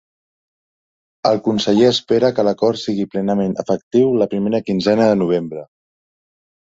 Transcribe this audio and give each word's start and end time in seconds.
El 1.31 1.41
conseller 1.47 1.91
espera 1.95 2.31
que 2.39 2.45
l’acord 2.49 2.81
sigui 2.85 3.05
plenament 3.13 3.55
efectiu 3.65 4.09
la 4.23 4.29
primera 4.33 4.63
quinzena 4.71 5.11
de 5.13 5.21
novembre. 5.25 5.67